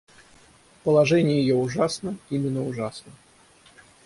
Положение 0.83 1.39
ее 1.41 1.53
ужасно, 1.53 2.17
именно 2.31 2.65
ужасно. 2.67 3.11